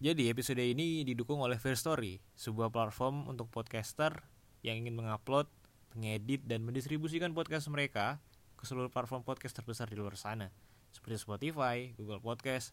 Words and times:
Jadi 0.00 0.32
episode 0.32 0.64
ini 0.64 1.04
didukung 1.04 1.44
oleh 1.44 1.60
Fair 1.60 1.76
Story, 1.76 2.24
sebuah 2.32 2.72
platform 2.72 3.28
untuk 3.28 3.52
podcaster 3.52 4.24
yang 4.64 4.80
ingin 4.80 4.96
mengupload, 4.96 5.44
mengedit, 5.92 6.40
dan 6.48 6.64
mendistribusikan 6.64 7.36
podcast 7.36 7.68
mereka 7.68 8.16
ke 8.56 8.64
seluruh 8.64 8.88
platform 8.88 9.28
podcast 9.28 9.60
terbesar 9.60 9.92
di 9.92 10.00
luar 10.00 10.16
sana, 10.16 10.48
seperti 10.88 11.20
Spotify, 11.20 11.92
Google 12.00 12.24
Podcast, 12.24 12.72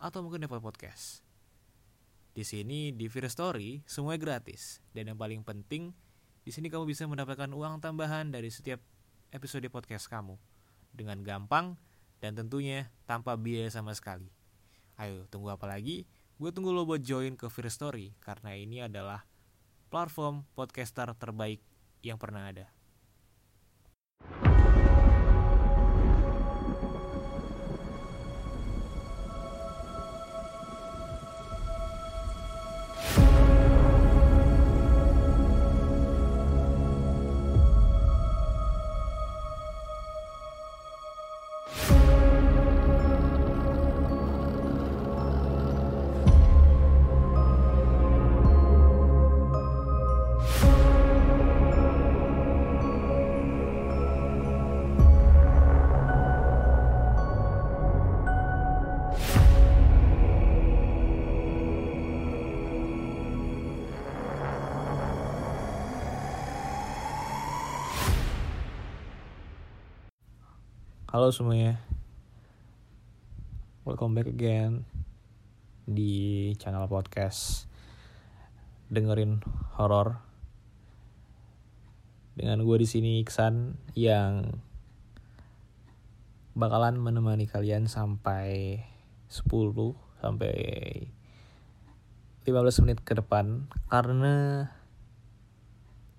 atau 0.00 0.24
mungkin 0.24 0.48
Apple 0.48 0.64
Podcast. 0.64 1.20
Di 2.32 2.48
sini 2.48 2.96
di 2.96 3.12
Fair 3.12 3.28
Story 3.28 3.84
semuanya 3.84 4.24
gratis 4.24 4.80
dan 4.96 5.12
yang 5.12 5.20
paling 5.20 5.44
penting 5.44 5.92
di 6.48 6.50
sini 6.50 6.72
kamu 6.72 6.88
bisa 6.88 7.04
mendapatkan 7.04 7.52
uang 7.52 7.84
tambahan 7.84 8.32
dari 8.32 8.48
setiap 8.48 8.80
episode 9.36 9.68
podcast 9.68 10.08
kamu 10.08 10.40
dengan 10.96 11.20
gampang 11.28 11.76
dan 12.24 12.32
tentunya 12.32 12.88
tanpa 13.04 13.36
biaya 13.36 13.68
sama 13.68 13.92
sekali. 13.92 14.32
Ayo 14.96 15.28
tunggu 15.28 15.52
apa 15.52 15.68
lagi? 15.68 16.08
Gue 16.34 16.50
tunggu 16.50 16.74
lo 16.74 16.82
buat 16.82 16.98
join 16.98 17.38
ke 17.38 17.46
Fear 17.46 17.70
Story 17.70 18.18
karena 18.18 18.58
ini 18.58 18.82
adalah 18.82 19.22
platform 19.86 20.42
podcaster 20.58 21.06
terbaik 21.14 21.62
yang 22.02 22.18
pernah 22.18 22.50
ada. 22.50 22.66
Halo 71.14 71.30
semuanya. 71.30 71.78
Welcome 73.86 74.18
back 74.18 74.26
again 74.26 74.82
Di 75.86 76.50
channel 76.58 76.90
podcast 76.90 77.70
Dengerin 78.90 79.38
horor. 79.78 80.18
Dengan 82.34 82.66
gue 82.66 82.82
di 82.82 82.88
sini 82.90 83.22
Iksan 83.22 83.78
Yang 83.94 84.58
Bakalan 86.58 86.98
menemani 86.98 87.46
kalian 87.46 87.86
sampai 87.86 88.82
10 89.30 89.46
Sampai 90.18 90.54
15 92.42 92.82
menit 92.82 93.06
ke 93.06 93.14
depan. 93.14 93.70
Karena 93.86 94.66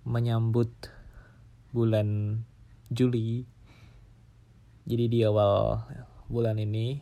Menyambut 0.08 0.72
Bulan 1.76 2.40
Juli 2.88 3.55
jadi 4.86 5.06
di 5.10 5.20
awal 5.26 5.82
bulan 6.30 6.62
ini 6.62 7.02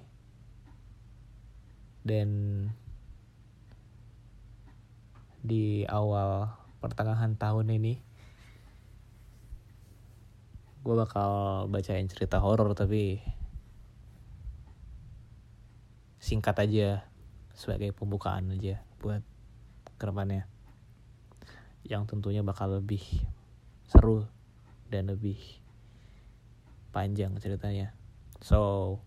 dan 2.03 2.29
di 5.43 5.83
awal 5.87 6.51
pertengahan 6.79 7.35
tahun 7.35 7.75
ini 7.75 7.99
gue 10.83 10.95
bakal 10.99 11.63
bacain 11.71 12.11
cerita 12.11 12.43
horor 12.43 12.75
tapi 12.75 13.23
singkat 16.19 16.55
aja 16.59 17.07
sebagai 17.55 17.91
pembukaan 17.95 18.51
aja 18.55 18.79
buat 18.99 19.23
ke 19.99 20.03
depannya. 20.03 20.47
Yang 21.87 22.15
tentunya 22.15 22.43
bakal 22.43 22.79
lebih 22.79 23.03
seru 23.87 24.27
dan 24.91 25.11
lebih 25.11 25.62
panjang 26.93 27.33
ceritanya. 27.41 27.91
So, 28.39 29.01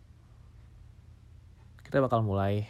kita 1.87 2.03
bakal 2.03 2.27
mulai 2.27 2.67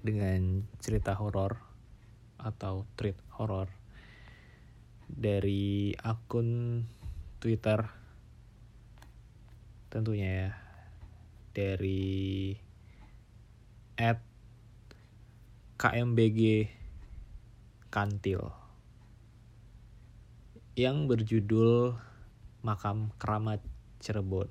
dengan 0.00 0.64
cerita 0.80 1.12
horor 1.12 1.60
atau 2.40 2.88
treat 2.96 3.20
horor 3.36 3.68
dari 5.04 5.92
akun 6.00 6.82
Twitter 7.36 7.84
tentunya 9.88 10.28
ya 10.28 10.50
dari 11.52 12.54
at 13.98 14.20
KMBG 15.80 16.70
Kantil 17.90 18.52
yang 20.78 21.10
berjudul 21.10 21.98
makam 22.62 23.14
keramat 23.20 23.62
Cirebon. 23.98 24.50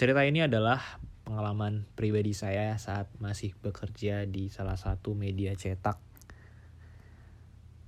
Cerita 0.00 0.24
ini 0.24 0.40
adalah 0.40 0.80
pengalaman 1.28 1.84
pribadi 1.92 2.32
saya 2.32 2.74
saat 2.80 3.12
masih 3.20 3.52
bekerja 3.60 4.24
di 4.26 4.48
salah 4.48 4.80
satu 4.80 5.12
media 5.12 5.52
cetak. 5.52 6.00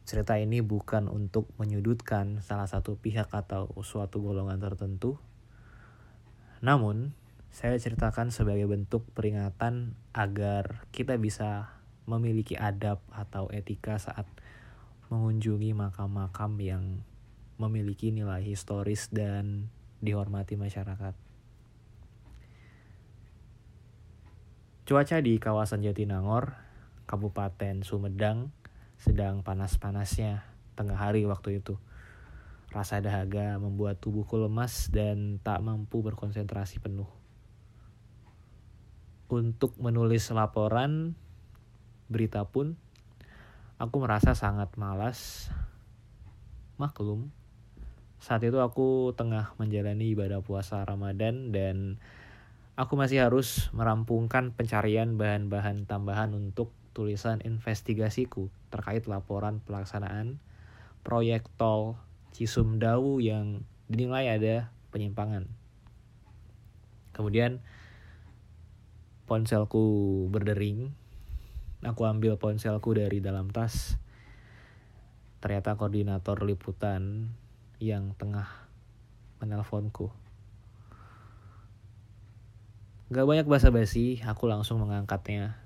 Cerita 0.05 0.37
ini 0.37 0.61
bukan 0.61 1.09
untuk 1.09 1.49
menyudutkan 1.57 2.45
salah 2.45 2.69
satu 2.69 3.01
pihak 3.01 3.33
atau 3.33 3.73
suatu 3.81 4.21
golongan 4.21 4.61
tertentu. 4.61 5.17
Namun, 6.61 7.17
saya 7.49 7.75
ceritakan 7.81 8.29
sebagai 8.29 8.69
bentuk 8.69 9.09
peringatan 9.17 9.97
agar 10.13 10.85
kita 10.95 11.17
bisa 11.17 11.81
memiliki 12.05 12.55
adab 12.61 13.01
atau 13.09 13.49
etika 13.51 13.97
saat 13.97 14.29
mengunjungi 15.13 15.77
makam-makam 15.77 16.57
yang 16.57 16.85
memiliki 17.61 18.09
nilai 18.09 18.41
historis 18.41 19.13
dan 19.13 19.69
dihormati 20.01 20.57
masyarakat. 20.57 21.13
Cuaca 24.89 25.17
di 25.21 25.37
kawasan 25.37 25.85
Jatinangor, 25.85 26.57
Kabupaten 27.05 27.85
Sumedang, 27.85 28.49
sedang 28.97 29.45
panas-panasnya 29.45 30.49
tengah 30.75 30.97
hari 30.97 31.29
waktu 31.29 31.61
itu. 31.61 31.77
Rasa 32.73 33.05
dahaga 33.05 33.61
membuat 33.61 34.01
tubuhku 34.01 34.41
lemas 34.41 34.89
dan 34.89 35.37
tak 35.45 35.61
mampu 35.61 36.01
berkonsentrasi 36.01 36.81
penuh. 36.81 37.07
Untuk 39.29 39.77
menulis 39.77 40.33
laporan 40.33 41.13
berita 42.09 42.49
pun 42.49 42.81
Aku 43.83 43.99
merasa 43.99 44.39
sangat 44.39 44.71
malas. 44.79 45.51
Maklum, 46.79 47.35
saat 48.23 48.39
itu 48.47 48.63
aku 48.63 49.11
tengah 49.19 49.59
menjalani 49.59 50.15
ibadah 50.15 50.39
puasa 50.39 50.87
Ramadan 50.87 51.51
dan 51.51 51.99
aku 52.79 52.95
masih 52.95 53.27
harus 53.27 53.75
merampungkan 53.75 54.55
pencarian 54.55 55.19
bahan-bahan 55.19 55.83
tambahan 55.91 56.31
untuk 56.31 56.71
tulisan 56.95 57.43
investigasiku 57.43 58.47
terkait 58.71 59.11
laporan 59.11 59.59
pelaksanaan 59.67 60.39
proyek 61.03 61.51
tol 61.59 61.99
Cisumdawu 62.31 63.19
yang 63.19 63.67
dinilai 63.91 64.31
ada 64.31 64.71
penyimpangan. 64.95 65.51
Kemudian 67.19 67.59
ponselku 69.27 70.31
berdering 70.31 70.95
Aku 71.83 72.07
ambil 72.07 72.39
ponselku 72.39 72.95
dari 72.95 73.19
dalam 73.19 73.51
tas. 73.51 73.99
Ternyata 75.43 75.75
koordinator 75.75 76.39
liputan 76.47 77.35
yang 77.83 78.15
tengah 78.15 78.47
menelponku. 79.43 80.15
Gak 83.11 83.27
banyak 83.27 83.51
basa-basi, 83.51 84.23
aku 84.23 84.47
langsung 84.47 84.79
mengangkatnya. 84.79 85.59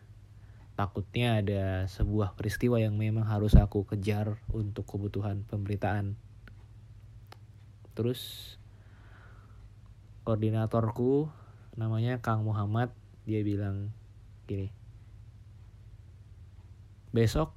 Takutnya 0.72 1.44
ada 1.44 1.84
sebuah 1.84 2.32
peristiwa 2.32 2.80
yang 2.80 2.96
memang 2.96 3.28
harus 3.28 3.52
aku 3.52 3.84
kejar 3.84 4.40
untuk 4.48 4.88
kebutuhan 4.88 5.44
pemberitaan. 5.44 6.16
Terus 7.92 8.56
koordinatorku 10.24 11.28
namanya 11.76 12.24
Kang 12.24 12.40
Muhammad, 12.48 12.88
dia 13.28 13.44
bilang 13.44 13.92
gini 14.48 14.85
besok 17.16 17.56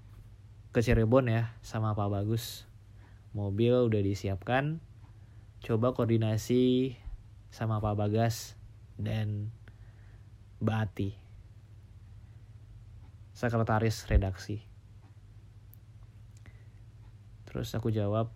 ke 0.71 0.79
Cirebon 0.79 1.27
ya 1.27 1.51
sama 1.59 1.91
Pak 1.91 2.07
Bagus. 2.07 2.63
Mobil 3.35 3.75
udah 3.75 3.99
disiapkan. 3.99 4.79
Coba 5.59 5.91
koordinasi 5.91 6.95
sama 7.51 7.83
Pak 7.83 7.99
Bagas 7.99 8.55
dan 8.95 9.51
Mbak 10.63 10.79
Ati, 10.79 11.09
sekretaris 13.35 14.07
redaksi. 14.07 14.63
Terus 17.47 17.75
aku 17.75 17.91
jawab, 17.91 18.31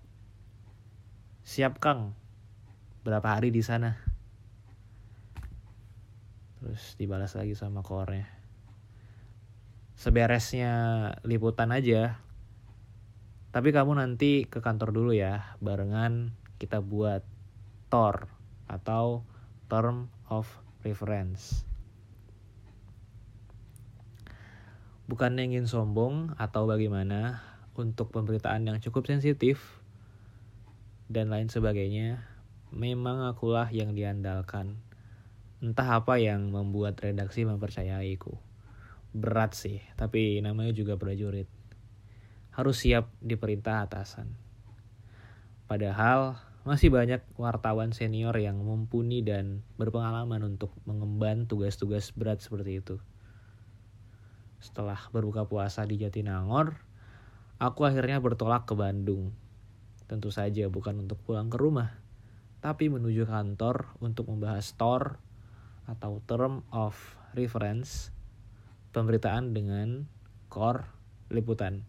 siap 1.48 1.80
Kang, 1.80 2.12
berapa 3.08 3.40
hari 3.40 3.56
di 3.56 3.64
sana? 3.64 3.96
Terus 6.60 6.96
dibalas 7.00 7.36
lagi 7.40 7.56
sama 7.56 7.80
kornya. 7.80 8.43
Seberesnya 10.04 10.76
liputan 11.24 11.72
aja, 11.72 12.20
tapi 13.56 13.72
kamu 13.72 14.04
nanti 14.04 14.44
ke 14.44 14.60
kantor 14.60 14.92
dulu 14.92 15.16
ya, 15.16 15.56
barengan 15.64 16.36
kita 16.60 16.84
buat 16.84 17.24
TOR 17.88 18.28
atau 18.68 19.24
Term 19.72 20.12
of 20.28 20.60
Reference. 20.84 21.64
Bukannya 25.08 25.48
ingin 25.48 25.72
sombong 25.72 26.36
atau 26.36 26.68
bagaimana 26.68 27.40
untuk 27.80 28.12
pemberitaan 28.12 28.68
yang 28.68 28.84
cukup 28.84 29.08
sensitif 29.08 29.80
dan 31.08 31.32
lain 31.32 31.48
sebagainya, 31.48 32.28
memang 32.76 33.24
akulah 33.24 33.72
yang 33.72 33.96
diandalkan. 33.96 34.84
Entah 35.64 36.04
apa 36.04 36.20
yang 36.20 36.52
membuat 36.52 37.00
redaksi 37.00 37.48
mempercayaiku. 37.48 38.52
Berat 39.14 39.54
sih, 39.54 39.80
tapi 39.96 40.42
namanya 40.42 40.74
juga 40.74 40.98
prajurit 40.98 41.48
harus 42.54 42.86
siap 42.86 43.10
diperintah 43.18 43.90
atasan. 43.90 44.30
Padahal 45.66 46.38
masih 46.64 46.94
banyak 46.94 47.26
wartawan 47.36 47.92
senior 47.92 48.38
yang 48.38 48.62
mumpuni 48.62 49.26
dan 49.26 49.66
berpengalaman 49.82 50.46
untuk 50.46 50.70
mengemban 50.86 51.50
tugas-tugas 51.50 52.14
berat 52.14 52.40
seperti 52.46 52.80
itu. 52.80 52.96
Setelah 54.62 55.02
berbuka 55.12 55.44
puasa 55.50 55.84
di 55.84 56.00
Jatinangor, 56.00 56.78
aku 57.58 57.90
akhirnya 57.90 58.22
bertolak 58.22 58.70
ke 58.70 58.78
Bandung. 58.78 59.34
Tentu 60.06 60.30
saja 60.30 60.70
bukan 60.70 61.04
untuk 61.04 61.20
pulang 61.26 61.50
ke 61.50 61.58
rumah, 61.58 62.00
tapi 62.62 62.88
menuju 62.88 63.26
kantor 63.26 63.98
untuk 63.98 64.30
membahas 64.30 64.78
TOR 64.78 65.18
atau 65.90 66.22
Term 66.30 66.64
of 66.70 66.96
Reference 67.34 68.13
pemberitaan 68.94 69.52
dengan 69.58 70.06
core 70.48 70.86
liputan. 71.34 71.82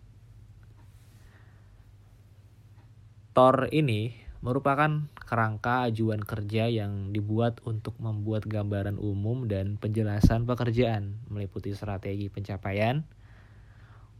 Tor 3.37 3.69
ini 3.75 4.15
merupakan 4.45 5.09
kerangka 5.25 5.89
ajuan 5.89 6.21
kerja 6.21 6.69
yang 6.69 7.11
dibuat 7.11 7.65
untuk 7.65 7.97
membuat 7.97 8.45
gambaran 8.45 9.01
umum 9.01 9.49
dan 9.49 9.81
penjelasan 9.81 10.45
pekerjaan 10.45 11.19
meliputi 11.33 11.73
strategi 11.73 12.29
pencapaian, 12.29 13.03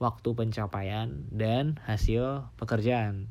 waktu 0.01 0.29
pencapaian, 0.33 1.29
dan 1.29 1.79
hasil 1.85 2.49
pekerjaan. 2.57 3.29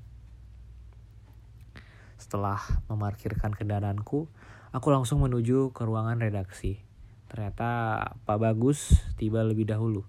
Setelah 2.16 2.64
memarkirkan 2.88 3.52
kendaraanku, 3.52 4.32
aku 4.72 4.88
langsung 4.88 5.20
menuju 5.20 5.76
ke 5.76 5.82
ruangan 5.84 6.22
redaksi. 6.24 6.93
Ternyata 7.34 8.14
Pak 8.30 8.38
Bagus 8.38 8.94
tiba 9.18 9.42
lebih 9.42 9.66
dahulu. 9.66 10.06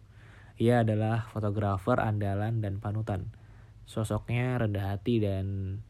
Ia 0.61 0.85
adalah 0.85 1.25
fotografer 1.33 1.97
andalan 1.97 2.61
dan 2.61 2.85
panutan. 2.85 3.33
Sosoknya 3.89 4.61
rendah 4.61 4.93
hati 4.93 5.25
dan 5.25 5.81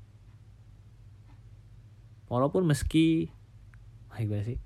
walaupun 2.30 2.62
meski 2.70 3.34
gimana 4.14 4.46
sih? 4.46 4.62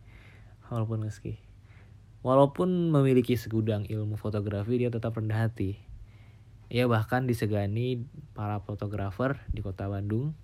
Walaupun 0.69 1.09
meski. 1.09 1.41
Walaupun 2.21 2.93
memiliki 2.93 3.41
segudang 3.41 3.89
ilmu 3.89 4.21
fotografi 4.21 4.77
dia 4.77 4.93
tetap 4.93 5.17
rendah 5.17 5.49
hati. 5.49 5.81
Ia 6.69 6.85
bahkan 6.85 7.25
disegani 7.25 8.05
para 8.37 8.61
fotografer 8.61 9.41
di 9.49 9.65
kota 9.65 9.89
Bandung 9.89 10.37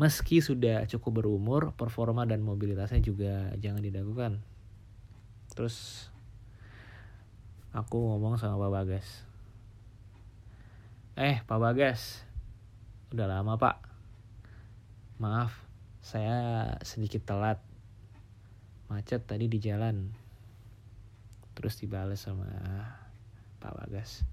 meski 0.00 0.40
sudah 0.40 0.88
cukup 0.88 1.20
berumur 1.20 1.76
performa 1.76 2.24
dan 2.24 2.40
mobilitasnya 2.40 3.04
juga 3.04 3.52
jangan 3.60 3.84
didagukan 3.84 4.40
terus 5.52 6.08
aku 7.76 8.00
ngomong 8.00 8.40
sama 8.40 8.56
Pak 8.56 8.72
Bagas 8.72 9.06
Eh, 11.20 11.44
Pak 11.44 11.60
Bagas. 11.60 12.24
Udah 13.12 13.28
lama, 13.28 13.60
Pak. 13.60 13.76
Maaf, 15.20 15.52
saya 16.00 16.72
sedikit 16.80 17.28
telat. 17.28 17.60
Macet 18.88 19.28
tadi 19.28 19.44
di 19.44 19.60
jalan. 19.60 20.16
Terus 21.52 21.76
dibales 21.76 22.24
sama 22.24 22.48
Pak 23.60 23.72
Bagas. 23.84 24.24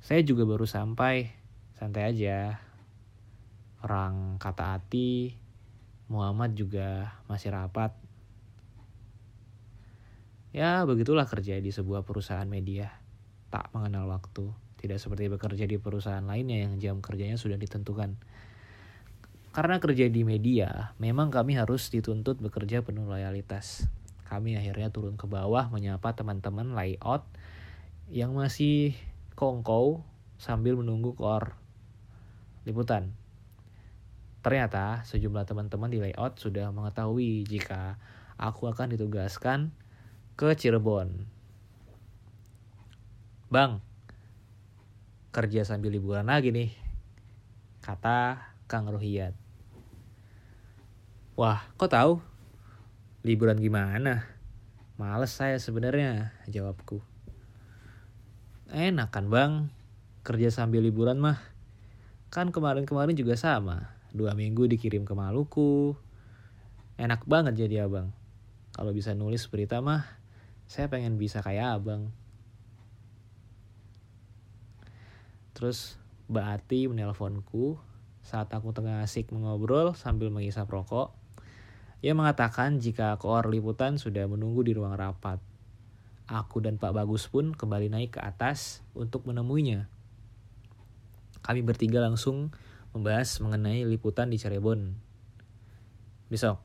Saya 0.00 0.24
juga 0.24 0.48
baru 0.48 0.64
sampai. 0.64 1.36
Santai 1.76 2.08
aja. 2.08 2.64
Orang 3.84 4.40
kata 4.40 4.80
hati, 4.80 5.36
Muhammad 6.08 6.56
juga 6.56 7.20
masih 7.28 7.52
rapat. 7.52 7.92
Ya, 10.56 10.80
begitulah 10.88 11.28
kerja 11.28 11.60
di 11.60 11.68
sebuah 11.68 12.08
perusahaan 12.08 12.48
media. 12.48 12.96
Tak 13.52 13.76
mengenal 13.76 14.08
waktu. 14.08 14.48
Tidak 14.80 14.96
seperti 14.96 15.28
bekerja 15.28 15.68
di 15.68 15.76
perusahaan 15.76 16.24
lainnya 16.24 16.64
yang 16.64 16.80
jam 16.80 16.96
kerjanya 17.04 17.36
sudah 17.36 17.60
ditentukan. 17.60 18.16
Karena 19.52 19.76
kerja 19.76 20.08
di 20.08 20.24
media, 20.24 20.96
memang 20.96 21.28
kami 21.28 21.60
harus 21.60 21.92
dituntut 21.92 22.40
bekerja 22.40 22.80
penuh 22.80 23.04
loyalitas. 23.04 23.84
Kami 24.24 24.56
akhirnya 24.56 24.88
turun 24.88 25.20
ke 25.20 25.28
bawah 25.28 25.68
menyapa 25.68 26.16
teman-teman 26.16 26.72
layout 26.72 27.28
yang 28.08 28.32
masih 28.32 28.96
kongkow 29.36 30.00
sambil 30.40 30.80
menunggu 30.80 31.12
kor 31.12 31.52
liputan. 32.64 33.12
Ternyata 34.44 35.00
sejumlah 35.08 35.48
teman-teman 35.48 35.88
di 35.88 36.04
layout 36.04 36.36
sudah 36.36 36.68
mengetahui 36.68 37.48
jika 37.48 37.96
aku 38.36 38.68
akan 38.68 38.92
ditugaskan 38.92 39.72
ke 40.36 40.52
Cirebon. 40.52 41.24
Bang, 43.48 43.80
kerja 45.32 45.64
sambil 45.64 45.96
liburan 45.96 46.28
lagi 46.28 46.52
nih. 46.52 46.76
Kata 47.80 48.52
Kang 48.68 48.84
Rohiyat. 48.92 49.32
Wah, 51.40 51.64
kok 51.80 51.88
tahu? 51.88 52.20
Liburan 53.24 53.56
gimana? 53.56 54.28
Males 55.00 55.32
saya 55.32 55.56
sebenarnya, 55.56 56.36
jawabku. 56.52 57.00
Enak 58.68 59.08
kan 59.08 59.32
bang, 59.32 59.72
kerja 60.20 60.52
sambil 60.52 60.84
liburan 60.84 61.16
mah. 61.16 61.40
Kan 62.28 62.52
kemarin-kemarin 62.52 63.16
juga 63.16 63.40
sama, 63.40 63.93
dua 64.14 64.38
minggu 64.38 64.70
dikirim 64.70 65.02
ke 65.02 65.12
Maluku. 65.12 65.98
Enak 66.94 67.26
banget 67.26 67.66
jadi 67.66 67.90
abang. 67.90 68.14
Kalau 68.70 68.94
bisa 68.94 69.10
nulis 69.18 69.50
berita 69.50 69.82
mah, 69.82 70.06
saya 70.70 70.86
pengen 70.86 71.18
bisa 71.18 71.42
kayak 71.42 71.82
abang. 71.82 72.14
Terus 75.54 75.98
Mbak 76.30 76.46
Ati 76.46 76.80
menelponku 76.86 77.78
saat 78.24 78.48
aku 78.54 78.70
tengah 78.72 79.02
asik 79.02 79.34
mengobrol 79.34 79.98
sambil 79.98 80.30
mengisap 80.30 80.70
rokok. 80.70 81.12
Ia 82.00 82.14
mengatakan 82.14 82.78
jika 82.78 83.18
koor 83.18 83.50
liputan 83.50 83.98
sudah 83.98 84.30
menunggu 84.30 84.62
di 84.62 84.72
ruang 84.72 84.94
rapat. 84.94 85.42
Aku 86.24 86.64
dan 86.64 86.80
Pak 86.80 86.96
Bagus 86.96 87.28
pun 87.28 87.52
kembali 87.52 87.92
naik 87.92 88.16
ke 88.16 88.20
atas 88.22 88.80
untuk 88.96 89.28
menemuinya. 89.28 89.90
Kami 91.44 91.60
bertiga 91.60 92.00
langsung 92.00 92.48
membahas 92.94 93.42
mengenai 93.42 93.82
liputan 93.82 94.30
di 94.30 94.38
Cirebon. 94.38 94.94
Besok. 96.30 96.62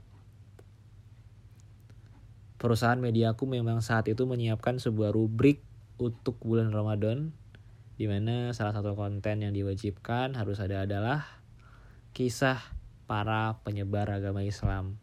Perusahaan 2.61 3.01
mediaku 3.01 3.49
memang 3.49 3.81
saat 3.81 4.05
itu 4.05 4.29
menyiapkan 4.29 4.77
sebuah 4.77 5.09
rubrik 5.09 5.65
untuk 5.97 6.37
bulan 6.45 6.69
Ramadan 6.69 7.33
di 7.99 8.05
mana 8.07 8.53
salah 8.55 8.71
satu 8.71 8.95
konten 8.95 9.43
yang 9.43 9.51
diwajibkan 9.51 10.37
harus 10.37 10.61
ada 10.61 10.87
adalah 10.87 11.25
kisah 12.13 12.61
para 13.09 13.57
penyebar 13.65 14.07
agama 14.13 14.45
Islam. 14.45 15.01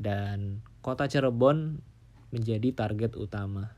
Dan 0.00 0.64
kota 0.80 1.06
Cirebon 1.06 1.84
menjadi 2.32 2.72
target 2.72 3.14
utama. 3.20 3.76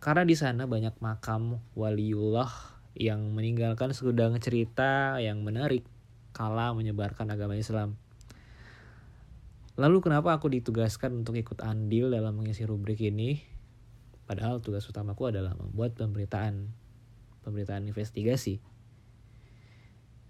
Karena 0.00 0.24
di 0.24 0.32
sana 0.32 0.64
banyak 0.64 0.96
makam 1.04 1.60
waliullah 1.76 2.79
yang 2.98 3.32
meninggalkan 3.34 3.94
segudang 3.94 4.34
cerita 4.42 5.18
yang 5.22 5.42
menarik 5.46 5.86
kala 6.34 6.74
menyebarkan 6.74 7.30
agama 7.30 7.54
Islam. 7.54 7.98
Lalu 9.80 9.98
kenapa 10.04 10.36
aku 10.36 10.52
ditugaskan 10.52 11.24
untuk 11.24 11.40
ikut 11.40 11.64
andil 11.64 12.12
dalam 12.12 12.36
mengisi 12.36 12.68
rubrik 12.68 13.00
ini? 13.00 13.40
Padahal 14.28 14.60
tugas 14.60 14.84
utamaku 14.86 15.32
adalah 15.32 15.56
membuat 15.56 15.96
pemberitaan 15.96 16.68
pemberitaan 17.42 17.88
investigasi. 17.88 18.60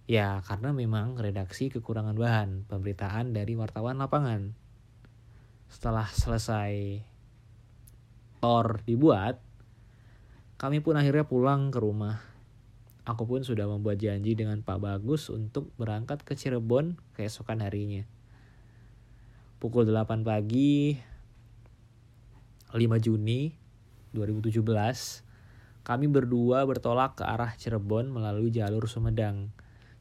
Ya, 0.07 0.43
karena 0.47 0.71
memang 0.75 1.19
redaksi 1.19 1.71
kekurangan 1.71 2.15
bahan 2.15 2.67
pemberitaan 2.67 3.35
dari 3.35 3.55
wartawan 3.55 3.99
lapangan. 3.99 4.55
Setelah 5.71 6.07
selesai 6.11 7.03
tor 8.43 8.83
dibuat, 8.87 9.39
kami 10.59 10.83
pun 10.83 10.99
akhirnya 10.99 11.27
pulang 11.27 11.71
ke 11.71 11.79
rumah. 11.79 12.30
Aku 13.09 13.25
pun 13.25 13.41
sudah 13.41 13.65
membuat 13.65 13.97
janji 13.97 14.37
dengan 14.37 14.61
Pak 14.61 14.77
Bagus 14.77 15.33
untuk 15.33 15.73
berangkat 15.81 16.21
ke 16.21 16.37
Cirebon 16.37 17.01
keesokan 17.17 17.65
harinya. 17.65 18.05
Pukul 19.57 19.89
8 19.89 20.21
pagi, 20.21 21.01
5 22.73 22.77
Juni 23.01 23.53
2017, 24.13 24.61
kami 25.81 26.07
berdua 26.13 26.69
bertolak 26.69 27.17
ke 27.17 27.25
arah 27.25 27.57
Cirebon 27.57 28.13
melalui 28.13 28.53
jalur 28.53 28.85
Sumedang, 28.85 29.49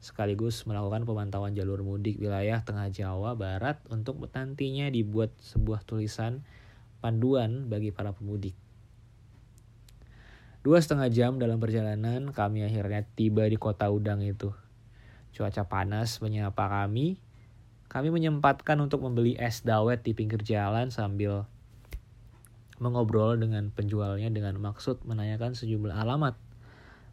sekaligus 0.03 0.67
melakukan 0.67 1.07
pemantauan 1.07 1.55
jalur 1.55 1.83
mudik 1.83 2.19
wilayah 2.19 2.63
Tengah 2.63 2.91
Jawa 2.91 3.35
Barat 3.35 3.79
untuk 3.87 4.19
nantinya 4.31 4.91
dibuat 4.91 5.31
sebuah 5.39 5.87
tulisan 5.87 6.43
panduan 6.99 7.71
bagi 7.71 7.95
para 7.95 8.11
pemudik. 8.11 8.68
Dua 10.59 10.75
setengah 10.83 11.07
jam 11.07 11.39
dalam 11.39 11.55
perjalanan, 11.55 12.35
kami 12.35 12.67
akhirnya 12.67 13.07
tiba 13.15 13.47
di 13.47 13.55
kota 13.55 13.87
Udang 13.87 14.19
itu. 14.19 14.51
Cuaca 15.31 15.63
panas 15.71 16.19
menyapa 16.19 16.67
kami. 16.67 17.15
Kami 17.87 18.11
menyempatkan 18.11 18.75
untuk 18.83 19.01
membeli 19.01 19.39
es 19.39 19.63
dawet 19.63 20.03
di 20.03 20.11
pinggir 20.11 20.43
jalan 20.43 20.91
sambil 20.91 21.47
mengobrol 22.79 23.39
dengan 23.39 23.71
penjualnya 23.71 24.27
dengan 24.31 24.55
maksud 24.59 25.03
menanyakan 25.03 25.55
sejumlah 25.55 25.95
alamat 25.95 26.35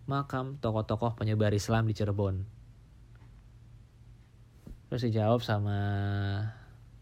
makam 0.07 0.59
tokoh-tokoh 0.63 1.19
penyebar 1.19 1.51
Islam 1.51 1.91
di 1.91 1.95
Cirebon. 1.95 2.47
Terus 4.87 5.03
dijawab 5.11 5.43
sama 5.43 5.79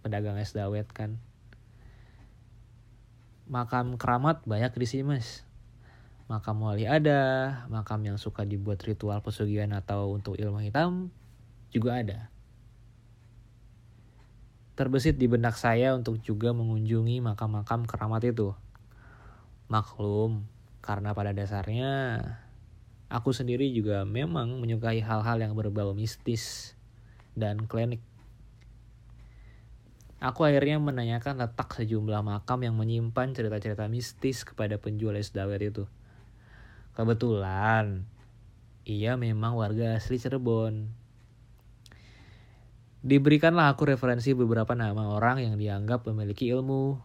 pedagang 0.01 0.41
es 0.41 0.57
dawet 0.57 0.89
kan 0.93 1.21
makam 3.45 4.01
keramat 4.01 4.41
banyak 4.49 4.73
di 4.73 4.89
sini 4.89 5.05
mas 5.05 5.45
makam 6.25 6.57
wali 6.65 6.89
ada 6.89 7.21
makam 7.69 8.01
yang 8.01 8.17
suka 8.17 8.49
dibuat 8.49 8.81
ritual 8.81 9.21
pesugihan 9.21 9.77
atau 9.77 10.17
untuk 10.17 10.41
ilmu 10.41 10.65
hitam 10.65 11.13
juga 11.69 12.01
ada. 12.01 12.19
Terbesit 14.75 15.21
di 15.21 15.31
benak 15.31 15.55
saya 15.55 15.95
untuk 15.95 16.19
juga 16.25 16.51
mengunjungi 16.51 17.23
makam-makam 17.23 17.87
keramat 17.87 18.27
itu. 18.27 18.57
Maklum 19.71 20.49
karena 20.83 21.15
pada 21.15 21.31
dasarnya 21.31 22.21
aku 23.07 23.31
sendiri 23.31 23.71
juga 23.71 24.03
memang 24.03 24.59
menyukai 24.59 24.99
hal-hal 24.99 25.39
yang 25.39 25.55
berbau 25.55 25.95
mistis 25.95 26.75
dan 27.39 27.71
klinik. 27.71 28.03
Aku 30.25 30.43
akhirnya 30.49 30.81
menanyakan 30.81 31.37
letak 31.37 31.77
sejumlah 31.77 32.25
makam 32.25 32.65
yang 32.65 32.75
menyimpan 32.81 33.37
cerita-cerita 33.37 33.87
mistis 33.93 34.41
kepada 34.41 34.81
penjual 34.81 35.13
es 35.21 35.31
dawet 35.37 35.61
itu. 35.69 35.85
Kebetulan, 36.95 38.07
ia 38.87 39.19
memang 39.19 39.59
warga 39.59 39.99
asli 39.99 40.15
Cirebon. 40.15 40.95
Diberikanlah 43.05 43.75
aku 43.75 43.91
referensi 43.91 44.33
beberapa 44.33 44.73
nama 44.79 45.13
orang 45.13 45.43
yang 45.43 45.55
dianggap 45.59 46.07
memiliki 46.09 46.49
ilmu 46.55 46.97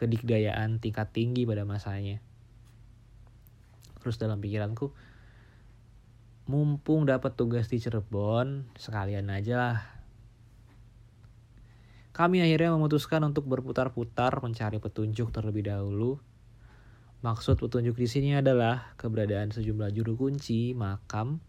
kedikdayaan 0.00 0.80
tingkat 0.80 1.12
tinggi 1.12 1.46
pada 1.46 1.62
masanya. 1.62 2.18
Terus 4.00 4.16
dalam 4.16 4.40
pikiranku, 4.40 4.90
mumpung 6.50 7.04
dapat 7.04 7.36
tugas 7.36 7.68
di 7.68 7.78
Cirebon, 7.78 8.66
sekalian 8.80 9.28
aja 9.30 9.54
lah 9.54 9.78
kami 12.14 12.38
akhirnya 12.46 12.70
memutuskan 12.78 13.26
untuk 13.26 13.50
berputar-putar 13.50 14.38
mencari 14.38 14.78
petunjuk 14.78 15.34
terlebih 15.34 15.66
dahulu. 15.66 16.22
Maksud 17.24 17.56
petunjuk 17.56 17.96
di 17.96 18.04
sini 18.04 18.36
adalah 18.36 18.92
keberadaan 19.00 19.48
sejumlah 19.48 19.96
juru 19.96 20.12
kunci 20.12 20.76
makam 20.76 21.40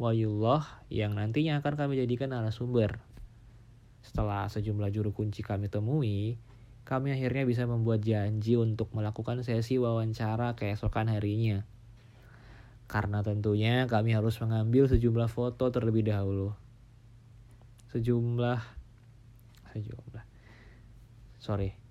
Wayullah 0.00 0.64
yang 0.88 1.12
nantinya 1.12 1.60
akan 1.60 1.76
kami 1.76 2.00
jadikan 2.00 2.32
narasumber. 2.32 3.04
Setelah 4.00 4.48
sejumlah 4.48 4.88
juru 4.88 5.12
kunci 5.12 5.44
kami 5.44 5.68
temui, 5.68 6.40
kami 6.88 7.12
akhirnya 7.12 7.44
bisa 7.44 7.68
membuat 7.68 8.00
janji 8.00 8.56
untuk 8.56 8.90
melakukan 8.96 9.44
sesi 9.44 9.76
wawancara 9.76 10.56
keesokan 10.56 11.12
harinya. 11.12 11.68
Karena 12.88 13.20
tentunya 13.20 13.84
kami 13.84 14.16
harus 14.16 14.40
mengambil 14.40 14.88
sejumlah 14.88 15.28
foto 15.28 15.68
terlebih 15.68 16.08
dahulu. 16.08 16.56
Sejumlah 17.92 18.60
sejumlah. 19.68 20.24
Sorry. 21.38 21.83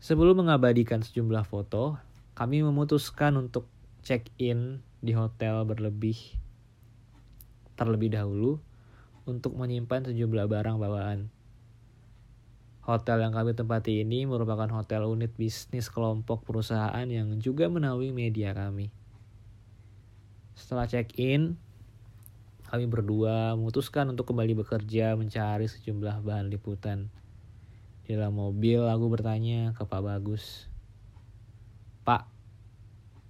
Sebelum 0.00 0.40
mengabadikan 0.40 1.04
sejumlah 1.04 1.44
foto, 1.44 2.00
kami 2.32 2.64
memutuskan 2.64 3.36
untuk 3.36 3.68
check-in 4.00 4.80
di 5.04 5.12
hotel 5.12 5.60
berlebih 5.68 6.16
terlebih 7.76 8.16
dahulu 8.16 8.56
untuk 9.28 9.60
menyimpan 9.60 10.08
sejumlah 10.08 10.48
barang 10.48 10.76
bawaan. 10.80 11.28
Hotel 12.80 13.20
yang 13.20 13.36
kami 13.36 13.52
tempati 13.52 14.00
ini 14.00 14.24
merupakan 14.24 14.72
hotel 14.72 15.04
unit 15.04 15.36
bisnis 15.36 15.92
kelompok 15.92 16.48
perusahaan 16.48 17.04
yang 17.04 17.36
juga 17.36 17.68
menaungi 17.68 18.08
media 18.08 18.56
kami. 18.56 18.88
Setelah 20.56 20.88
check-in, 20.88 21.60
kami 22.72 22.88
berdua 22.88 23.52
memutuskan 23.52 24.08
untuk 24.08 24.32
kembali 24.32 24.64
bekerja 24.64 25.12
mencari 25.12 25.68
sejumlah 25.68 26.24
bahan 26.24 26.48
liputan. 26.48 27.12
Di 28.10 28.18
dalam 28.18 28.34
mobil 28.34 28.82
aku 28.90 29.06
bertanya 29.06 29.70
ke 29.70 29.86
Pak 29.86 30.02
Bagus. 30.02 30.66
Pak, 32.02 32.26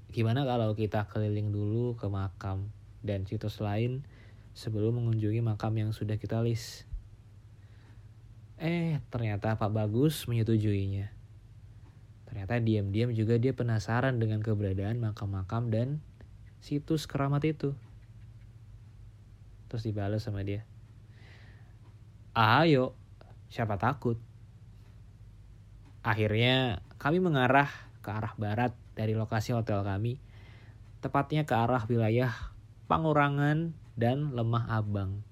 gimana 0.08 0.48
kalau 0.48 0.72
kita 0.72 1.04
keliling 1.04 1.52
dulu 1.52 2.00
ke 2.00 2.08
makam 2.08 2.72
dan 3.04 3.28
situs 3.28 3.60
lain 3.60 4.08
sebelum 4.56 4.96
mengunjungi 4.96 5.44
makam 5.44 5.76
yang 5.76 5.92
sudah 5.92 6.16
kita 6.16 6.40
list? 6.40 6.88
Eh, 8.56 9.04
ternyata 9.12 9.60
Pak 9.60 9.68
Bagus 9.68 10.24
menyetujuinya. 10.24 11.12
Ternyata 12.24 12.56
diam-diam 12.64 13.12
juga 13.12 13.36
dia 13.36 13.52
penasaran 13.52 14.16
dengan 14.16 14.40
keberadaan 14.40 14.96
makam-makam 14.96 15.68
dan 15.68 16.00
situs 16.64 17.04
keramat 17.04 17.44
itu. 17.44 17.76
Terus 19.68 19.84
dibalas 19.84 20.24
sama 20.24 20.40
dia. 20.40 20.64
Ayo, 22.32 22.96
siapa 23.52 23.76
takut? 23.76 24.29
Akhirnya 26.00 26.80
kami 26.96 27.20
mengarah 27.20 27.68
ke 28.00 28.08
arah 28.08 28.32
barat 28.40 28.72
dari 28.96 29.12
lokasi 29.12 29.52
hotel 29.52 29.84
kami, 29.84 30.16
tepatnya 31.04 31.44
ke 31.44 31.52
arah 31.52 31.84
wilayah 31.84 32.32
Pangurangan 32.88 33.76
dan 33.94 34.32
Lemah 34.32 34.66
Abang. 34.72 35.22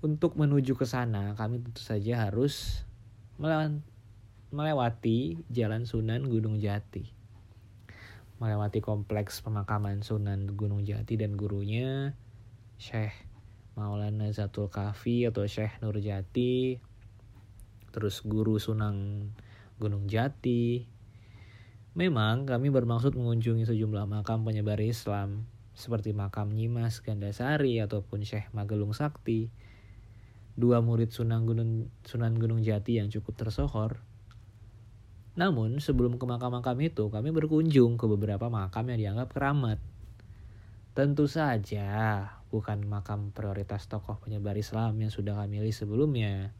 Untuk 0.00 0.38
menuju 0.38 0.78
ke 0.78 0.88
sana, 0.88 1.36
kami 1.36 1.60
tentu 1.60 1.82
saja 1.84 2.24
harus 2.24 2.86
melewati 4.48 5.44
Jalan 5.52 5.84
Sunan 5.84 6.24
Gunung 6.30 6.56
Jati. 6.56 7.10
Melewati 8.40 8.80
kompleks 8.80 9.44
pemakaman 9.44 10.00
Sunan 10.00 10.56
Gunung 10.56 10.86
Jati 10.86 11.20
dan 11.20 11.36
gurunya 11.36 12.16
Syekh 12.80 13.12
Maulana 13.76 14.32
Zatul 14.32 14.72
Kafi 14.72 15.28
atau 15.28 15.44
Syekh 15.44 15.84
Nurjati 15.84 16.80
terus 17.90 18.22
guru 18.22 18.56
Sunang 18.56 19.30
Gunung 19.76 20.06
Jati 20.06 20.86
memang 21.98 22.46
kami 22.46 22.70
bermaksud 22.70 23.18
mengunjungi 23.18 23.66
sejumlah 23.66 24.06
makam 24.06 24.46
penyebar 24.46 24.78
Islam 24.82 25.46
seperti 25.74 26.14
makam 26.14 26.50
Nyimas 26.50 27.02
Gandasari 27.02 27.82
ataupun 27.82 28.22
Syekh 28.22 28.50
Magelung 28.54 28.94
Sakti 28.94 29.50
dua 30.54 30.82
murid 30.82 31.10
Sunan 31.14 31.46
Gunung 31.46 31.90
Sunan 32.06 32.38
Gunung 32.38 32.62
Jati 32.62 33.02
yang 33.02 33.10
cukup 33.10 33.34
tersohor 33.38 34.02
namun 35.38 35.78
sebelum 35.78 36.18
ke 36.18 36.24
makam-makam 36.26 36.76
itu, 36.82 37.06
kami 37.06 37.30
berkunjung 37.30 37.94
ke 37.96 38.04
beberapa 38.10 38.50
makam 38.50 38.90
yang 38.90 38.98
dianggap 38.98 39.32
keramat. 39.32 39.78
Tentu 40.92 41.30
saja 41.30 42.26
bukan 42.50 42.82
makam 42.84 43.30
prioritas 43.30 43.86
tokoh 43.86 44.18
penyebar 44.18 44.58
Islam 44.58 44.98
yang 44.98 45.08
sudah 45.08 45.38
kami 45.38 45.62
list 45.62 45.86
sebelumnya. 45.86 46.50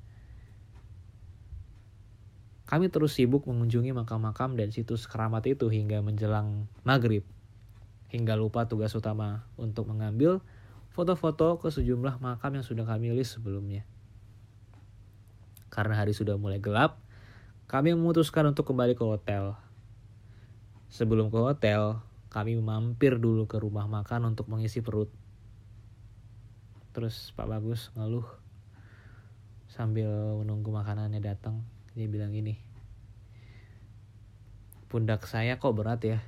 Kami 2.70 2.86
terus 2.86 3.18
sibuk 3.18 3.50
mengunjungi 3.50 3.90
makam-makam 3.90 4.54
dan 4.54 4.70
situs 4.70 5.10
keramat 5.10 5.42
itu 5.50 5.66
hingga 5.66 5.98
menjelang 6.06 6.70
maghrib. 6.86 7.26
Hingga 8.14 8.38
lupa 8.38 8.70
tugas 8.70 8.94
utama 8.94 9.42
untuk 9.58 9.90
mengambil 9.90 10.38
foto-foto 10.94 11.58
ke 11.58 11.66
sejumlah 11.74 12.22
makam 12.22 12.54
yang 12.54 12.66
sudah 12.66 12.86
kami 12.86 13.10
list 13.10 13.34
sebelumnya. 13.38 13.82
Karena 15.66 15.98
hari 15.98 16.14
sudah 16.14 16.38
mulai 16.38 16.62
gelap, 16.62 17.02
kami 17.66 17.90
memutuskan 17.94 18.46
untuk 18.46 18.70
kembali 18.70 18.94
ke 18.94 19.02
hotel. 19.02 19.58
Sebelum 20.90 21.30
ke 21.30 21.38
hotel, 21.38 21.98
kami 22.30 22.54
mampir 22.58 23.18
dulu 23.18 23.50
ke 23.50 23.58
rumah 23.58 23.90
makan 23.90 24.30
untuk 24.30 24.46
mengisi 24.46 24.78
perut 24.78 25.10
terus 26.90 27.30
Pak 27.38 27.46
Bagus 27.46 27.94
ngeluh 27.94 28.26
sambil 29.70 30.10
menunggu 30.42 30.74
makanannya 30.74 31.22
datang 31.22 31.62
dia 32.00 32.08
bilang 32.08 32.32
gini 32.32 32.70
pundak 34.90 35.22
saya 35.30 35.54
kok 35.62 35.78
berat 35.78 36.02
ya? 36.02 36.18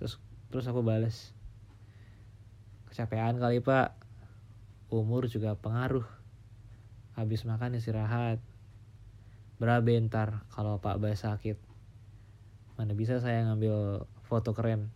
Terus 0.00 0.16
terus 0.48 0.64
aku 0.64 0.80
balas 0.80 1.36
kecapean 2.88 3.36
kali 3.36 3.60
pak. 3.60 3.92
Umur 4.88 5.28
juga 5.28 5.52
pengaruh. 5.60 6.08
Habis 7.20 7.44
makan 7.44 7.76
istirahat. 7.76 8.40
Berabentar 9.60 10.48
kalau 10.48 10.80
pak 10.80 10.98
Bas 10.98 11.20
sakit? 11.20 11.60
Mana 12.80 12.96
bisa 12.96 13.20
saya 13.20 13.44
ngambil 13.44 14.08
foto 14.24 14.56
keren? 14.56 14.88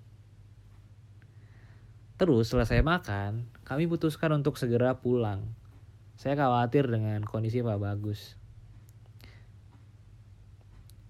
Terus 2.17 2.49
selesai 2.49 2.81
makan 2.81 3.45
kami 3.63 3.85
putuskan 3.87 4.41
untuk 4.41 4.57
segera 4.57 4.97
pulang 4.97 5.45
saya 6.19 6.35
khawatir 6.35 6.91
dengan 6.91 7.23
kondisi 7.23 7.63
Pak 7.63 7.79
Bagus 7.79 8.35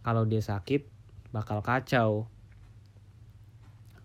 kalau 0.04 0.28
dia 0.28 0.44
sakit 0.44 0.84
bakal 1.32 1.64
kacau 1.64 2.28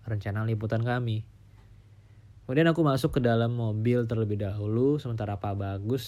rencana 0.07 0.47
liputan 0.47 0.79
kami. 0.79 1.27
Kemudian 2.43 2.67
aku 2.71 2.83
masuk 2.87 3.19
ke 3.19 3.21
dalam 3.23 3.55
mobil 3.55 4.03
terlebih 4.03 4.35
dahulu, 4.35 4.99
sementara 4.99 5.39
Pak 5.39 5.55
Bagus 5.59 6.03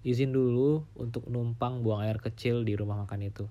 izin 0.00 0.32
dulu 0.36 0.84
untuk 0.96 1.28
numpang 1.28 1.80
buang 1.80 2.04
air 2.04 2.20
kecil 2.20 2.64
di 2.64 2.72
rumah 2.76 3.04
makan 3.04 3.24
itu. 3.28 3.48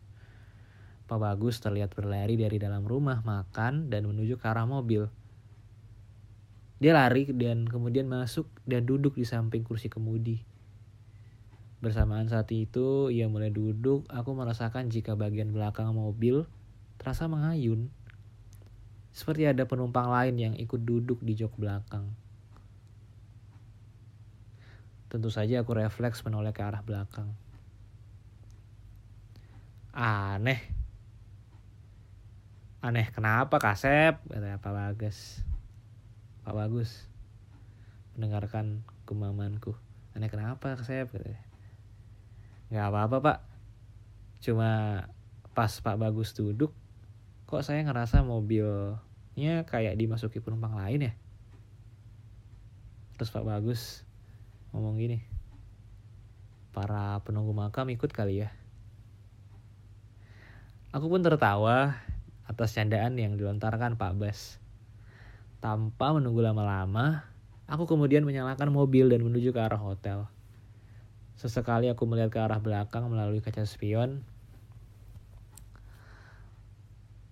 Pak 1.05 1.17
Bagus 1.17 1.61
terlihat 1.61 1.93
berlari 1.93 2.41
dari 2.41 2.57
dalam 2.57 2.85
rumah 2.85 3.21
makan 3.21 3.93
dan 3.93 4.05
menuju 4.09 4.37
ke 4.37 4.45
arah 4.49 4.65
mobil. 4.65 5.09
Dia 6.77 6.93
lari 6.93 7.25
dan 7.33 7.65
kemudian 7.69 8.09
masuk 8.09 8.49
dan 8.65 8.85
duduk 8.85 9.17
di 9.17 9.25
samping 9.25 9.61
kursi 9.61 9.89
kemudi. 9.89 10.46
Bersamaan 11.77 12.25
saat 12.25 12.49
itu, 12.49 13.13
ia 13.13 13.29
mulai 13.29 13.53
duduk. 13.53 14.09
Aku 14.09 14.33
merasakan 14.33 14.89
jika 14.89 15.13
bagian 15.13 15.53
belakang 15.53 15.93
mobil 15.93 16.49
terasa 16.97 17.29
mengayun 17.29 17.93
seperti 19.17 19.49
ada 19.49 19.65
penumpang 19.65 20.13
lain 20.13 20.37
yang 20.37 20.53
ikut 20.53 20.77
duduk 20.85 21.17
di 21.25 21.33
jok 21.33 21.57
belakang. 21.57 22.13
Tentu 25.09 25.33
saja 25.33 25.65
aku 25.65 25.73
refleks 25.73 26.21
menoleh 26.21 26.53
ke 26.53 26.61
arah 26.61 26.85
belakang. 26.85 27.33
Aneh. 29.97 30.61
Aneh 32.85 33.09
kenapa 33.09 33.57
Kasep? 33.57 34.21
Kata 34.21 34.61
Pak 34.61 34.73
Bagus. 34.77 35.41
Pak 36.45 36.53
Bagus. 36.53 37.09
Mendengarkan 38.13 38.85
gumamanku. 39.09 39.73
Aneh 40.13 40.29
kenapa 40.29 40.77
Kasep? 40.77 41.09
Kata 41.09 41.46
Gak 42.73 42.87
apa-apa 42.91 43.17
pak. 43.23 43.37
Cuma 44.43 45.03
pas 45.57 45.71
Pak 45.71 45.97
Bagus 45.97 46.35
duduk. 46.37 46.69
Kok 47.47 47.63
saya 47.63 47.81
ngerasa 47.81 48.21
mobil 48.21 48.93
nya 49.37 49.69
kayak 49.69 50.01
dimasuki 50.01 50.41
penumpang 50.41 50.73
lain 50.73 51.13
ya 51.13 51.13
terus 53.17 53.29
Pak 53.29 53.45
Bagus 53.45 54.01
ngomong 54.73 54.97
gini 54.97 55.21
para 56.73 57.21
penunggu 57.21 57.53
makam 57.53 57.89
ikut 57.93 58.09
kali 58.13 58.45
ya 58.45 58.49
aku 60.89 61.05
pun 61.05 61.21
tertawa 61.21 62.01
atas 62.49 62.73
candaan 62.73 63.13
yang 63.17 63.37
dilontarkan 63.37 63.97
Pak 63.97 64.17
Bas 64.17 64.57
tanpa 65.61 66.13
menunggu 66.13 66.41
lama-lama 66.41 67.25
aku 67.65 67.85
kemudian 67.85 68.25
menyalakan 68.25 68.73
mobil 68.73 69.05
dan 69.05 69.21
menuju 69.21 69.53
ke 69.53 69.61
arah 69.61 69.81
hotel 69.81 70.29
Sesekali 71.37 71.85
aku 71.85 72.09
melihat 72.09 72.33
ke 72.33 72.39
arah 72.41 72.57
belakang 72.57 73.13
melalui 73.13 73.45
kaca 73.45 73.61
spion 73.61 74.25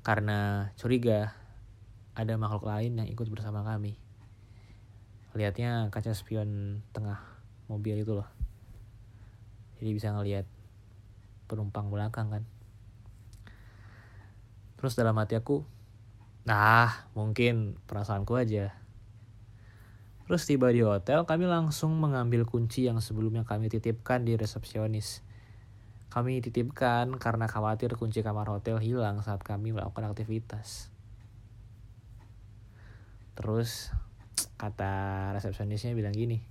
karena 0.05 0.69
curiga 0.77 1.33
ada 2.13 2.37
makhluk 2.37 2.69
lain 2.69 3.01
yang 3.01 3.09
ikut 3.09 3.25
bersama 3.33 3.65
kami. 3.65 3.97
Lihatnya 5.33 5.89
kaca 5.89 6.13
spion 6.13 6.85
tengah 6.93 7.17
mobil 7.65 7.97
itu 7.97 8.13
loh. 8.13 8.29
Jadi 9.81 9.89
bisa 9.97 10.13
ngelihat 10.13 10.45
penumpang 11.49 11.89
belakang 11.89 12.29
kan. 12.29 12.45
Terus 14.77 14.93
dalam 14.93 15.17
hati 15.17 15.33
aku, 15.33 15.65
nah 16.45 17.09
mungkin 17.17 17.81
perasaanku 17.89 18.37
aja. 18.37 18.84
Terus 20.25 20.49
tiba 20.49 20.73
di 20.73 20.81
hotel, 20.81 21.29
kami 21.29 21.45
langsung 21.45 21.93
mengambil 22.01 22.49
kunci 22.49 22.89
yang 22.89 22.97
sebelumnya 22.97 23.45
kami 23.45 23.69
titipkan 23.69 24.25
di 24.25 24.33
resepsionis. 24.33 25.21
Kami 26.09 26.41
titipkan 26.41 27.13
karena 27.21 27.45
khawatir 27.45 27.93
kunci 27.93 28.25
kamar 28.25 28.49
hotel 28.49 28.81
hilang 28.81 29.21
saat 29.21 29.45
kami 29.45 29.69
melakukan 29.69 30.09
aktivitas. 30.09 30.89
Terus 33.38 33.93
kata 34.57 35.29
resepsionisnya 35.38 35.93
bilang 35.93 36.15
gini. 36.15 36.41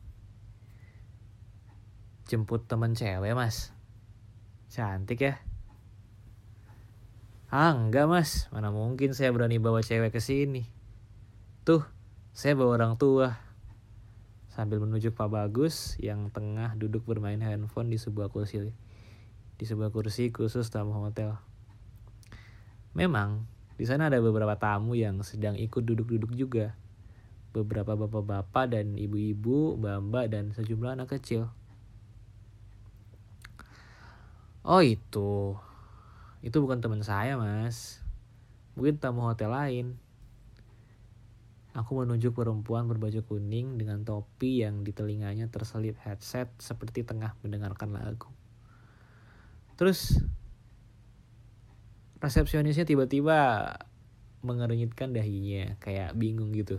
Jemput 2.30 2.70
temen 2.70 2.94
cewek 2.94 3.34
mas. 3.34 3.74
Cantik 4.70 5.18
ya. 5.18 5.34
Ah 7.50 7.74
enggak 7.74 8.06
mas, 8.06 8.46
mana 8.54 8.70
mungkin 8.70 9.14
saya 9.16 9.34
berani 9.34 9.58
bawa 9.58 9.82
cewek 9.82 10.14
ke 10.14 10.20
sini. 10.22 10.66
Tuh, 11.64 11.82
saya 12.37 12.52
bawa 12.58 12.76
orang 12.78 12.94
tua. 13.00 13.43
Sambil 14.54 14.78
menunjuk 14.78 15.18
Pak 15.18 15.34
Bagus 15.34 15.98
yang 15.98 16.30
tengah 16.30 16.78
duduk 16.78 17.02
bermain 17.02 17.42
handphone 17.42 17.90
di 17.90 17.98
sebuah 17.98 18.30
kursi 18.30 18.70
di 19.58 19.64
sebuah 19.66 19.90
kursi 19.90 20.30
khusus 20.30 20.70
tamu 20.70 20.94
hotel. 20.94 21.42
Memang 22.94 23.50
di 23.74 23.82
sana 23.82 24.06
ada 24.06 24.22
beberapa 24.22 24.54
tamu 24.54 24.94
yang 24.94 25.26
sedang 25.26 25.58
ikut 25.58 25.82
duduk-duduk 25.82 26.38
juga. 26.38 26.78
Beberapa 27.50 27.98
bapak-bapak 27.98 28.78
dan 28.78 28.94
ibu-ibu, 28.94 29.74
mbak-mbak 29.74 30.30
dan 30.30 30.54
sejumlah 30.54 31.02
anak 31.02 31.18
kecil. 31.18 31.50
Oh 34.62 34.86
itu, 34.86 35.58
itu 36.46 36.56
bukan 36.62 36.78
teman 36.78 37.02
saya 37.02 37.34
mas. 37.34 37.98
Mungkin 38.78 39.02
tamu 39.02 39.26
hotel 39.26 39.50
lain. 39.50 39.86
Aku 41.74 41.98
menunjuk 41.98 42.38
perempuan 42.38 42.87
berbaju 42.87 43.26
kuning 43.26 43.82
dengan 43.82 44.06
topi 44.06 44.62
yang 44.62 44.87
di 44.87 44.94
telinganya 44.94 45.50
terselip 45.50 45.98
headset 46.06 46.46
seperti 46.62 47.02
tengah 47.02 47.34
mendengarkan 47.42 47.90
lagu. 47.98 48.30
Terus 49.74 50.22
resepsionisnya 52.22 52.87
tiba-tiba 52.87 53.66
mengernyitkan 54.46 55.10
dahinya 55.10 55.74
kayak 55.82 56.14
bingung 56.14 56.54
gitu. 56.54 56.78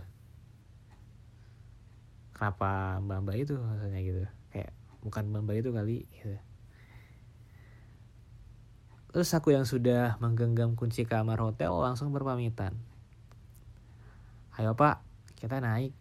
Kenapa 2.32 2.96
mbak 3.04 3.20
mbak 3.20 3.36
itu 3.36 3.52
rasanya 3.52 4.00
gitu? 4.00 4.24
Kayak 4.48 4.72
bukan 5.04 5.28
mbak 5.28 5.42
mbak 5.44 5.56
itu 5.60 5.70
kali 5.76 5.98
gitu. 6.08 6.36
Terus 9.12 9.28
aku 9.36 9.52
yang 9.52 9.68
sudah 9.68 10.16
menggenggam 10.24 10.72
kunci 10.72 11.04
kamar 11.04 11.36
hotel 11.36 11.76
langsung 11.84 12.16
berpamitan 12.16 12.95
ayo 14.56 14.72
pak 14.76 15.04
kita 15.36 15.60
naik 15.60 15.92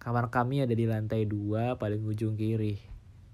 kamar 0.00 0.28
kami 0.28 0.64
ada 0.64 0.72
di 0.76 0.84
lantai 0.84 1.24
dua 1.24 1.80
paling 1.80 2.02
ujung 2.04 2.36
kiri 2.36 2.92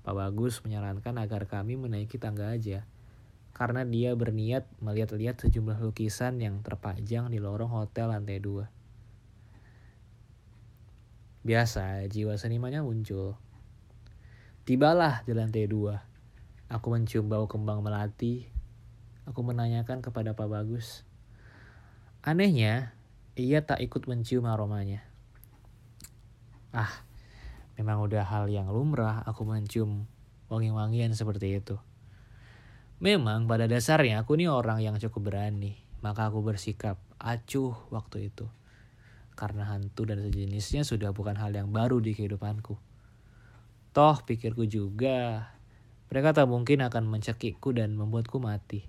Pak 0.09 0.17
Bagus 0.17 0.65
menyarankan 0.65 1.21
agar 1.21 1.45
kami 1.45 1.77
menaiki 1.77 2.17
tangga 2.17 2.49
aja 2.49 2.89
karena 3.59 3.85
dia 3.85 4.17
berniat 4.17 4.65
melihat-lihat 4.81 5.37
sejumlah 5.43 5.83
lukisan 5.85 6.41
yang 6.41 6.65
terpajang 6.65 7.29
di 7.29 7.43
lorong 7.43 7.69
hotel 7.69 8.15
lantai 8.15 8.41
dua. 8.41 8.71
Biasa, 11.43 12.07
jiwa 12.07 12.39
senimannya 12.39 12.87
muncul. 12.87 13.35
Tibalah 14.63 15.27
di 15.27 15.37
lantai 15.37 15.67
dua. 15.67 16.07
Aku 16.71 16.89
mencium 16.95 17.27
bau 17.27 17.51
kembang 17.51 17.83
melati. 17.83 18.47
Aku 19.27 19.45
menanyakan 19.45 20.01
kepada 20.07 20.33
Pak 20.33 20.49
Bagus. 20.49 21.03
Anehnya, 22.23 22.97
ia 23.39 23.63
tak 23.63 23.79
ikut 23.79 24.11
mencium 24.11 24.51
aromanya. 24.51 25.07
Ah, 26.75 26.91
memang 27.79 28.03
udah 28.03 28.27
hal 28.27 28.51
yang 28.51 28.67
lumrah 28.67 29.23
aku 29.23 29.47
mencium 29.47 30.11
wangi-wangian 30.51 31.15
seperti 31.15 31.63
itu. 31.63 31.79
Memang 32.99 33.47
pada 33.47 33.71
dasarnya 33.71 34.27
aku 34.27 34.35
ini 34.35 34.51
orang 34.51 34.83
yang 34.83 34.99
cukup 34.99 35.31
berani, 35.31 35.79
maka 36.03 36.27
aku 36.27 36.43
bersikap 36.43 36.99
acuh 37.23 37.79
waktu 37.95 38.35
itu. 38.35 38.51
Karena 39.39 39.71
hantu 39.71 40.03
dan 40.03 40.19
sejenisnya 40.19 40.83
sudah 40.83 41.15
bukan 41.15 41.39
hal 41.39 41.55
yang 41.55 41.71
baru 41.71 42.03
di 42.03 42.19
kehidupanku. 42.19 42.75
Toh 43.95 44.17
pikirku 44.27 44.67
juga, 44.67 45.55
mereka 46.11 46.35
tak 46.35 46.51
mungkin 46.51 46.83
akan 46.83 47.07
mencekikku 47.07 47.71
dan 47.71 47.95
membuatku 47.95 48.43
mati. 48.43 48.83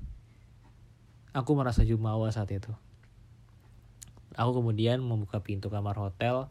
Aku 1.38 1.54
merasa 1.54 1.86
jumawa 1.86 2.34
saat 2.34 2.50
itu. 2.50 2.74
Aku 4.40 4.56
kemudian 4.56 5.04
membuka 5.04 5.44
pintu 5.44 5.68
kamar 5.68 6.00
hotel 6.00 6.48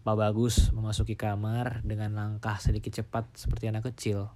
Pak 0.00 0.16
Bagus 0.16 0.72
memasuki 0.72 1.12
kamar 1.12 1.84
dengan 1.84 2.16
langkah 2.16 2.56
sedikit 2.56 2.94
cepat 2.94 3.28
seperti 3.36 3.68
anak 3.68 3.90
kecil. 3.92 4.32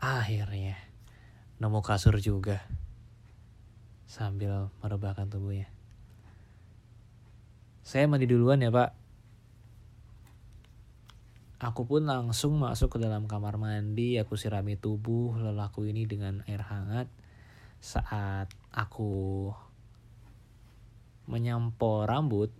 Akhirnya 0.00 0.80
nemu 1.60 1.84
kasur 1.84 2.16
juga 2.22 2.64
sambil 4.08 4.72
merebahkan 4.80 5.28
tubuhnya. 5.28 5.68
Saya 7.84 8.06
mandi 8.06 8.30
duluan 8.30 8.62
ya 8.62 8.70
pak. 8.70 8.96
Aku 11.60 11.84
pun 11.84 12.08
langsung 12.08 12.56
masuk 12.56 12.94
ke 12.94 12.98
dalam 13.02 13.28
kamar 13.28 13.58
mandi. 13.60 14.16
Aku 14.16 14.38
sirami 14.38 14.78
tubuh 14.78 15.36
lelaku 15.36 15.84
ini 15.90 16.06
dengan 16.06 16.46
air 16.46 16.64
hangat. 16.64 17.10
Saat 17.82 18.54
aku 18.70 19.50
menyampor 21.30 22.10
rambut, 22.10 22.50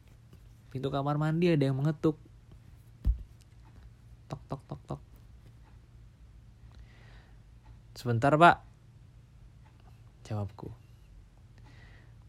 Pintu 0.71 0.87
kamar 0.95 1.19
mandi 1.19 1.51
ada 1.51 1.67
yang 1.67 1.83
mengetuk. 1.83 2.15
Tok 4.31 4.43
tok 4.47 4.63
tok 4.71 4.81
tok. 4.87 5.01
Sebentar, 7.99 8.31
Pak. 8.39 8.63
Jawabku. 10.31 10.71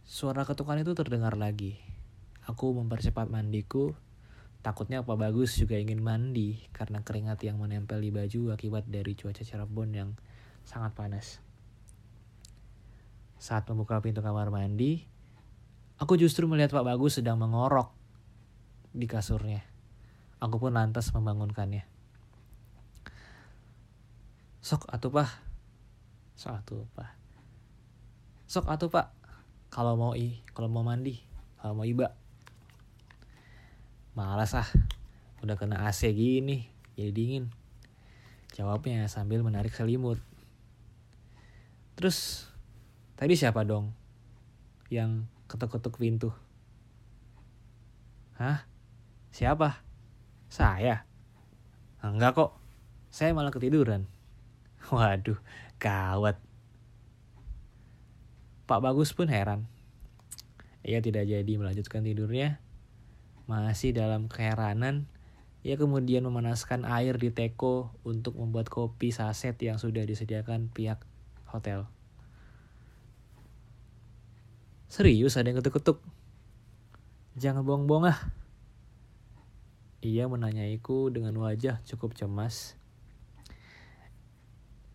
Suara 0.02 0.42
ketukan 0.42 0.82
itu 0.82 0.98
terdengar 0.98 1.38
lagi. 1.38 1.78
Aku 2.50 2.74
mempercepat 2.74 3.30
mandiku. 3.30 3.94
Takutnya 4.66 5.06
Pak 5.06 5.18
Bagus 5.22 5.54
juga 5.58 5.78
ingin 5.78 6.02
mandi 6.02 6.66
karena 6.74 7.06
keringat 7.06 7.46
yang 7.46 7.62
menempel 7.62 8.02
di 8.02 8.10
baju 8.10 8.58
akibat 8.58 8.90
dari 8.90 9.14
cuaca 9.14 9.46
Cirebon 9.46 9.90
yang 9.94 10.10
sangat 10.66 10.98
panas. 10.98 11.38
Saat 13.38 13.70
membuka 13.70 14.02
pintu 14.02 14.26
kamar 14.26 14.50
mandi, 14.50 15.06
aku 16.02 16.18
justru 16.18 16.50
melihat 16.50 16.74
Pak 16.74 16.82
Bagus 16.90 17.22
sedang 17.22 17.38
mengorok 17.38 17.94
di 18.90 19.06
kasurnya. 19.06 19.62
Aku 20.42 20.58
pun 20.58 20.74
lantas 20.74 21.14
membangunkannya. 21.14 21.86
Sok 24.66 24.90
atuh 24.90 25.14
pak. 25.14 25.30
Sok 26.34 26.54
atuh 26.58 26.82
pak. 26.98 27.14
Sok 28.50 28.66
atuh 28.66 28.90
pak. 28.90 29.14
Kalau 29.70 29.94
mau 29.94 30.18
i, 30.18 30.42
kalau 30.58 30.68
mau 30.68 30.82
mandi, 30.82 31.22
kalau 31.62 31.78
mau 31.78 31.86
iba. 31.86 32.18
Malas 34.18 34.58
ah. 34.58 34.68
Udah 35.46 35.58
kena 35.58 35.86
AC 35.86 36.10
gini, 36.14 36.70
jadi 36.98 37.14
dingin. 37.14 37.50
Jawabnya 38.54 39.06
sambil 39.10 39.42
menarik 39.42 39.74
selimut. 39.74 40.22
Terus, 41.98 42.50
tadi 43.18 43.34
siapa 43.34 43.66
dong 43.66 43.94
yang 44.92 45.26
ketuk-ketuk 45.52 46.00
pintu? 46.00 46.32
Hah? 48.40 48.64
Siapa? 49.36 49.84
Saya? 50.48 51.04
Enggak 52.00 52.40
kok. 52.40 52.52
Saya 53.12 53.36
malah 53.36 53.52
ketiduran. 53.52 54.08
Waduh, 54.96 55.38
gawat. 55.78 56.40
Pak 58.66 58.80
Bagus 58.80 59.12
pun 59.12 59.28
heran. 59.28 59.68
Ia 60.82 61.04
tidak 61.04 61.28
jadi 61.28 61.54
melanjutkan 61.60 62.02
tidurnya. 62.02 62.64
Masih 63.46 63.92
dalam 63.92 64.32
keheranan, 64.32 65.12
ia 65.62 65.78
kemudian 65.78 66.26
memanaskan 66.26 66.90
air 66.90 67.22
di 67.22 67.30
teko 67.30 67.94
untuk 68.02 68.40
membuat 68.40 68.72
kopi 68.72 69.14
saset 69.14 69.54
yang 69.62 69.78
sudah 69.78 70.02
disediakan 70.08 70.74
pihak 70.74 71.04
hotel. 71.46 71.86
Serius 74.92 75.40
ada 75.40 75.48
yang 75.48 75.64
ketuk-ketuk? 75.64 76.04
Jangan 77.40 77.64
bohong-bohong 77.64 78.12
ah. 78.12 78.20
Ia 80.04 80.28
menanyaiku 80.28 81.08
dengan 81.08 81.32
wajah 81.40 81.80
cukup 81.88 82.12
cemas. 82.12 82.76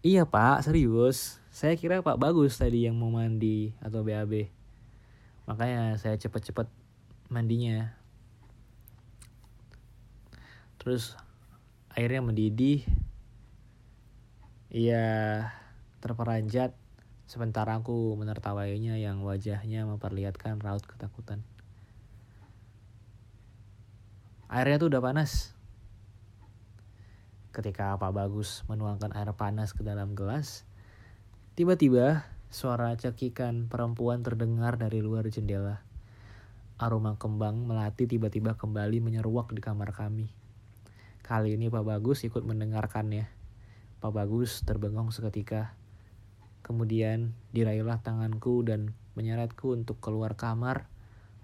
Iya 0.05 0.29
pak, 0.29 0.69
serius. 0.69 1.41
Saya 1.49 1.81
kira 1.81 2.05
pak 2.05 2.21
bagus 2.21 2.61
tadi 2.61 2.85
yang 2.85 3.01
mau 3.01 3.09
mandi 3.09 3.73
atau 3.81 4.05
BAB. 4.05 4.53
Makanya 5.49 5.97
saya 5.97 6.21
cepet-cepet 6.21 6.69
mandinya. 7.33 7.97
Terus 10.77 11.17
airnya 11.97 12.21
mendidih. 12.21 12.85
Ia 14.69 15.41
terperanjat 16.05 16.77
sementara 17.27 17.75
aku 17.75 18.15
menertawainya 18.15 18.99
yang 19.03 19.23
wajahnya 19.27 19.87
memperlihatkan 19.87 20.63
raut 20.63 20.87
ketakutan. 20.87 21.43
Airnya 24.47 24.79
tuh 24.79 24.95
udah 24.95 25.03
panas. 25.03 25.59
Ketika 27.51 27.99
Pak 27.99 28.13
Bagus 28.15 28.63
menuangkan 28.71 29.11
air 29.19 29.35
panas 29.35 29.75
ke 29.75 29.83
dalam 29.83 30.15
gelas, 30.15 30.63
tiba-tiba 31.59 32.31
suara 32.47 32.95
cekikan 32.95 33.67
perempuan 33.67 34.23
terdengar 34.23 34.79
dari 34.79 35.03
luar 35.03 35.27
jendela. 35.27 35.83
Aroma 36.79 37.17
kembang 37.17 37.65
melati 37.67 38.07
tiba-tiba 38.07 38.55
kembali 38.55 39.03
menyeruak 39.03 39.51
di 39.51 39.59
kamar 39.59 39.91
kami. 39.97 40.31
Kali 41.27 41.59
ini 41.59 41.67
Pak 41.67 41.83
Bagus 41.83 42.23
ikut 42.23 42.47
mendengarkannya. 42.47 43.27
Pak 43.99 44.13
Bagus 44.15 44.63
terbengong 44.63 45.11
seketika. 45.11 45.75
Kemudian 46.67 47.31
diraihlah 47.55 48.03
tanganku 48.03 48.67
dan 48.67 48.91
menyeretku 49.15 49.71
untuk 49.71 50.03
keluar 50.03 50.35
kamar 50.35 50.91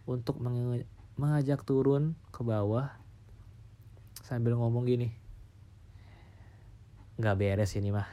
untuk 0.02 0.42
mengajak 1.14 1.62
turun 1.62 2.18
ke 2.34 2.42
bawah. 2.42 2.90
Sambil 4.26 4.58
ngomong 4.58 4.82
gini 4.90 5.22
nggak 7.22 7.38
beres 7.38 7.78
ini 7.78 7.94
mah. 7.94 8.08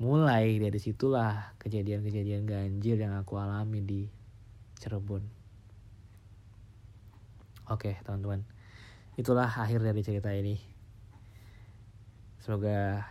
Mulai 0.00 0.56
dari 0.56 0.80
situlah 0.80 1.56
kejadian-kejadian 1.60 2.48
ganjil 2.48 2.96
yang 2.96 3.12
aku 3.12 3.40
alami 3.40 3.84
di 3.84 4.08
Cirebon. 4.80 5.20
Oke 7.68 8.00
teman-teman. 8.08 8.40
Itulah 9.20 9.48
akhir 9.48 9.84
dari 9.84 10.00
cerita 10.00 10.32
ini. 10.32 10.56
Semoga 12.40 13.04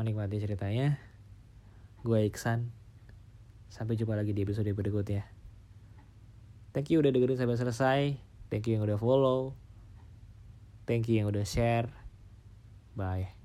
menikmati 0.00 0.40
ceritanya 0.40 0.96
gue 2.02 2.18
Iksan 2.26 2.72
sampai 3.72 3.96
jumpa 3.96 4.18
lagi 4.18 4.36
di 4.36 4.42
episode 4.42 4.68
berikutnya 4.72 5.24
Thank 6.72 6.88
you 6.88 7.04
udah 7.04 7.12
dengerin 7.12 7.36
sampai 7.36 7.60
selesai. 7.60 8.00
Thank 8.48 8.64
you 8.64 8.80
yang 8.80 8.84
udah 8.88 8.96
follow. 8.96 9.52
Thank 10.88 11.12
you 11.12 11.20
yang 11.20 11.28
udah 11.28 11.44
share. 11.44 11.92
Bye. 12.96 13.41